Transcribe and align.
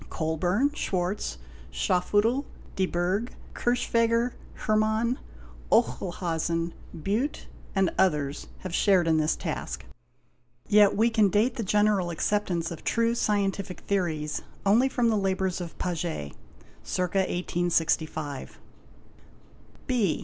Colburn, 0.09 0.71
Schwarz, 0.73 1.37
Schafheutl, 1.71 2.43
de 2.75 2.87
Burg, 2.87 3.33
Kirchwegger, 3.53 4.31
Hermann, 4.65 5.19
Oechlhausen, 5.71 6.71
Biitte, 6.97 7.45
and 7.75 7.91
others 7.99 8.47
have 8.61 8.73
shared 8.73 9.07
in 9.07 9.17
this 9.17 9.35
task; 9.35 9.85
yet 10.67 10.95
we 10.97 11.11
can 11.11 11.29
date 11.29 11.53
the 11.53 11.63
general 11.63 12.09
acceptance 12.09 12.71
of 12.71 12.83
true 12.83 13.13
scientific 13.13 13.81
theories 13.81 14.41
only 14.65 14.89
from 14.89 15.09
the 15.09 15.15
labours 15.17 15.61
of 15.61 15.77
Paget, 15.77 16.33
(circa 16.81 17.19
1865). 17.19 18.59
B. 19.85 20.19